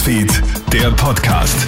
Newsfeed, 0.00 0.42
der 0.72 0.90
Podcast. 0.92 1.66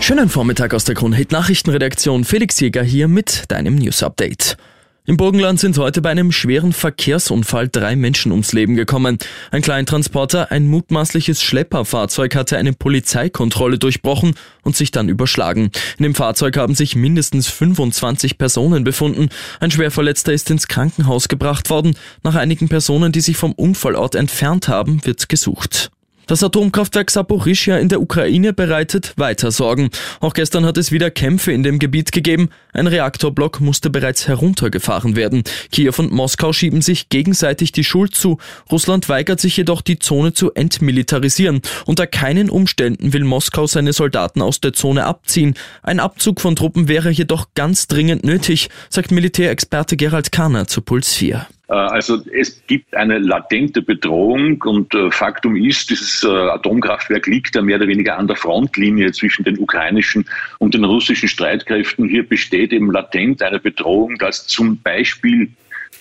Schönen 0.00 0.28
Vormittag 0.28 0.74
aus 0.74 0.84
der 0.84 0.94
Kronhit 0.94 1.32
Nachrichtenredaktion. 1.32 2.24
Felix 2.24 2.60
Jäger 2.60 2.82
hier 2.82 3.08
mit 3.08 3.44
deinem 3.48 3.76
News 3.76 4.02
Update. 4.02 4.58
Im 5.06 5.16
Burgenland 5.16 5.60
sind 5.60 5.78
heute 5.78 6.02
bei 6.02 6.10
einem 6.10 6.30
schweren 6.30 6.74
Verkehrsunfall 6.74 7.68
drei 7.68 7.96
Menschen 7.96 8.32
ums 8.32 8.52
Leben 8.52 8.76
gekommen. 8.76 9.16
Ein 9.50 9.62
Kleintransporter, 9.62 10.52
ein 10.52 10.66
mutmaßliches 10.66 11.42
Schlepperfahrzeug 11.42 12.34
hatte 12.34 12.58
eine 12.58 12.74
Polizeikontrolle 12.74 13.78
durchbrochen 13.78 14.34
und 14.62 14.76
sich 14.76 14.90
dann 14.90 15.08
überschlagen. 15.08 15.70
In 15.96 16.02
dem 16.02 16.14
Fahrzeug 16.14 16.58
haben 16.58 16.74
sich 16.74 16.96
mindestens 16.96 17.48
25 17.48 18.36
Personen 18.36 18.84
befunden. 18.84 19.30
Ein 19.58 19.70
Schwerverletzter 19.70 20.34
ist 20.34 20.50
ins 20.50 20.68
Krankenhaus 20.68 21.28
gebracht 21.28 21.70
worden. 21.70 21.96
Nach 22.22 22.34
einigen 22.34 22.68
Personen, 22.68 23.10
die 23.10 23.22
sich 23.22 23.38
vom 23.38 23.52
Unfallort 23.52 24.14
entfernt 24.16 24.68
haben, 24.68 25.02
wird 25.06 25.30
gesucht. 25.30 25.90
Das 26.30 26.44
Atomkraftwerk 26.44 27.10
Saporischia 27.10 27.78
in 27.78 27.88
der 27.88 28.00
Ukraine 28.00 28.52
bereitet 28.52 29.14
weiter 29.16 29.50
Sorgen. 29.50 29.90
Auch 30.20 30.32
gestern 30.32 30.64
hat 30.64 30.78
es 30.78 30.92
wieder 30.92 31.10
Kämpfe 31.10 31.50
in 31.50 31.64
dem 31.64 31.80
Gebiet 31.80 32.12
gegeben. 32.12 32.50
Ein 32.72 32.86
Reaktorblock 32.86 33.60
musste 33.60 33.90
bereits 33.90 34.28
heruntergefahren 34.28 35.16
werden. 35.16 35.42
Kiew 35.72 35.94
und 35.98 36.12
Moskau 36.12 36.52
schieben 36.52 36.82
sich 36.82 37.08
gegenseitig 37.08 37.72
die 37.72 37.82
Schuld 37.82 38.14
zu. 38.14 38.38
Russland 38.70 39.08
weigert 39.08 39.40
sich 39.40 39.56
jedoch, 39.56 39.82
die 39.82 39.98
Zone 39.98 40.32
zu 40.32 40.54
entmilitarisieren. 40.54 41.62
Unter 41.84 42.06
keinen 42.06 42.48
Umständen 42.48 43.12
will 43.12 43.24
Moskau 43.24 43.66
seine 43.66 43.92
Soldaten 43.92 44.40
aus 44.40 44.60
der 44.60 44.72
Zone 44.72 45.06
abziehen. 45.06 45.54
Ein 45.82 45.98
Abzug 45.98 46.40
von 46.40 46.54
Truppen 46.54 46.86
wäre 46.86 47.10
jedoch 47.10 47.48
ganz 47.56 47.88
dringend 47.88 48.22
nötig, 48.22 48.68
sagt 48.88 49.10
Militärexperte 49.10 49.96
Gerald 49.96 50.30
Kahner 50.30 50.68
zu 50.68 50.80
Puls 50.80 51.12
4. 51.12 51.48
Äh, 51.70 51.74
also 51.74 52.22
es 52.32 52.62
gibt 52.66 52.94
eine 52.94 53.18
latente 53.18 53.80
Bedrohung 53.80 54.60
und 54.62 54.94
äh, 54.94 55.10
Faktum 55.10 55.56
ist, 55.56 55.90
dieses 55.90 56.22
äh, 56.24 56.28
Atomkraftwerk 56.28 57.26
liegt 57.26 57.54
ja 57.54 57.62
mehr 57.62 57.76
oder 57.76 57.88
weniger 57.88 58.18
an 58.18 58.26
der 58.26 58.36
Frontlinie 58.36 59.12
zwischen 59.12 59.44
den 59.44 59.58
ukrainischen 59.58 60.26
und 60.58 60.74
den 60.74 60.84
russischen 60.84 61.28
Streitkräften. 61.28 62.08
Hier 62.08 62.28
besteht 62.28 62.72
eben 62.72 62.90
latent 62.90 63.42
eine 63.42 63.60
Bedrohung, 63.60 64.18
dass 64.18 64.46
zum 64.46 64.78
Beispiel 64.82 65.48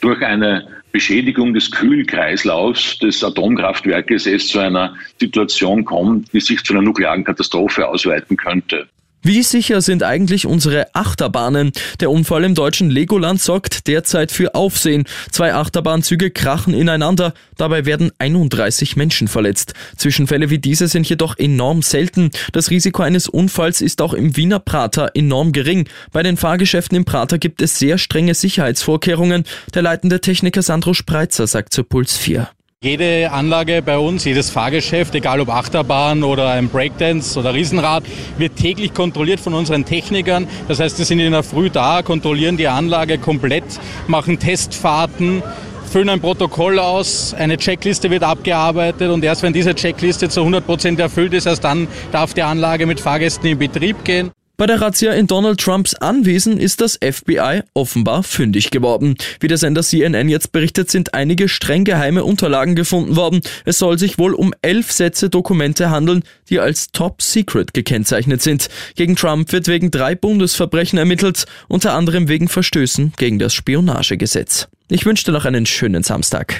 durch 0.01 0.21
eine 0.23 0.67
Beschädigung 0.91 1.53
des 1.53 1.69
Kühlkreislaufs 1.69 2.97
des 2.99 3.23
Atomkraftwerkes 3.23 4.25
es 4.25 4.47
zu 4.47 4.59
einer 4.59 4.95
Situation 5.19 5.85
kommt, 5.85 6.33
die 6.33 6.39
sich 6.39 6.63
zu 6.63 6.73
einer 6.73 6.81
nuklearen 6.81 7.23
Katastrophe 7.23 7.87
ausweiten 7.87 8.37
könnte. 8.37 8.87
Wie 9.21 9.43
sicher 9.43 9.81
sind 9.81 10.01
eigentlich 10.01 10.45
unsere 10.45 10.95
Achterbahnen? 10.95 11.73
Der 11.99 12.09
Unfall 12.09 12.45
im 12.45 12.55
deutschen 12.55 12.89
Legoland 12.89 13.41
sorgt 13.41 13.87
derzeit 13.87 14.31
für 14.31 14.55
Aufsehen. 14.55 15.03
Zwei 15.29 15.53
Achterbahnzüge 15.53 16.31
krachen 16.31 16.73
ineinander, 16.73 17.33
dabei 17.57 17.85
werden 17.85 18.11
31 18.17 18.95
Menschen 18.95 19.27
verletzt. 19.27 19.73
Zwischenfälle 19.97 20.49
wie 20.49 20.59
diese 20.59 20.87
sind 20.87 21.07
jedoch 21.09 21.37
enorm 21.37 21.81
selten. 21.81 22.31
Das 22.53 22.69
Risiko 22.69 23.03
eines 23.03 23.27
Unfalls 23.27 23.81
ist 23.81 24.01
auch 24.01 24.13
im 24.13 24.37
Wiener 24.37 24.59
Prater 24.59 25.11
enorm 25.15 25.51
gering. 25.51 25.89
Bei 26.13 26.23
den 26.23 26.37
Fahrgeschäften 26.37 26.95
im 26.95 27.03
Prater 27.03 27.37
gibt 27.37 27.61
es 27.61 27.77
sehr 27.77 27.97
strenge 27.97 28.33
Sicherheitsvorkehrungen. 28.33 29.43
Der 29.73 29.81
leitende 29.81 30.21
Techniker 30.21 30.61
Sandro 30.61 30.93
Spreitzer 30.93 31.45
sagt 31.45 31.73
zur 31.73 31.87
Puls 31.87 32.15
4. 32.15 32.49
Jede 32.81 33.29
Anlage 33.33 33.81
bei 33.81 33.97
uns, 33.97 34.23
jedes 34.23 34.51
Fahrgeschäft, 34.51 35.13
egal 35.13 35.41
ob 35.41 35.49
Achterbahn 35.49 36.23
oder 36.23 36.51
ein 36.51 36.69
Breakdance 36.69 37.37
oder 37.37 37.53
Riesenrad, 37.53 38.05
wird 38.37 38.55
täglich 38.55 38.93
kontrolliert 38.93 39.41
von 39.41 39.53
unseren 39.53 39.83
Technikern. 39.83 40.47
Das 40.69 40.79
heißt, 40.79 40.95
sie 40.95 41.03
sind 41.03 41.19
in 41.19 41.33
der 41.33 41.43
Früh 41.43 41.69
da, 41.69 42.03
kontrollieren 42.03 42.55
die 42.55 42.69
Anlage 42.69 43.17
komplett, 43.17 43.65
machen 44.07 44.39
Testfahrten, 44.39 45.43
füllen 45.91 46.07
ein 46.07 46.21
Protokoll 46.21 46.79
aus, 46.79 47.33
eine 47.33 47.57
Checkliste 47.57 48.11
wird 48.11 48.23
abgearbeitet 48.23 49.11
und 49.11 49.25
erst 49.25 49.43
wenn 49.43 49.51
diese 49.51 49.75
Checkliste 49.75 50.29
zu 50.29 50.39
100 50.39 50.65
Prozent 50.65 51.01
erfüllt 51.01 51.33
ist, 51.33 51.47
erst 51.47 51.65
dann 51.65 51.89
darf 52.13 52.33
die 52.33 52.43
Anlage 52.43 52.85
mit 52.85 53.01
Fahrgästen 53.01 53.49
in 53.49 53.57
Betrieb 53.57 54.05
gehen. 54.05 54.31
Bei 54.59 54.65
der 54.65 54.81
Razzia 54.81 55.13
in 55.13 55.25
Donald 55.25 55.61
Trumps 55.61 55.95
Anwesen 55.95 56.59
ist 56.59 56.81
das 56.81 56.99
FBI 57.01 57.61
offenbar 57.73 58.23
fündig 58.23 58.71
geworden. 58.71 59.15
Wie 59.39 59.47
der 59.47 59.57
Sender 59.57 59.83
CNN 59.83 60.27
jetzt 60.27 60.51
berichtet, 60.51 60.91
sind 60.91 61.13
einige 61.13 61.47
streng 61.47 61.85
geheime 61.85 62.25
Unterlagen 62.25 62.75
gefunden 62.75 63.15
worden. 63.15 63.39
Es 63.63 63.77
soll 63.77 63.97
sich 63.97 64.19
wohl 64.19 64.33
um 64.33 64.53
elf 64.61 64.91
Sätze 64.91 65.29
Dokumente 65.29 65.91
handeln, 65.91 66.23
die 66.49 66.59
als 66.59 66.91
Top 66.91 67.21
Secret 67.21 67.73
gekennzeichnet 67.73 68.41
sind. 68.41 68.67
Gegen 68.97 69.15
Trump 69.15 69.53
wird 69.53 69.69
wegen 69.69 69.91
drei 69.91 70.13
Bundesverbrechen 70.13 70.99
ermittelt, 70.99 71.45
unter 71.69 71.93
anderem 71.93 72.27
wegen 72.27 72.49
Verstößen 72.49 73.13
gegen 73.15 73.39
das 73.39 73.53
Spionagegesetz. 73.53 74.67
Ich 74.89 75.05
wünsche 75.05 75.23
dir 75.23 75.31
noch 75.31 75.45
einen 75.45 75.67
schönen 75.67 76.03
Samstag. 76.03 76.59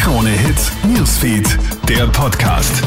Krone 0.00 0.30
Hits, 0.30 0.72
Newsfeed, 0.88 1.58
der 1.86 2.06
Podcast. 2.06 2.82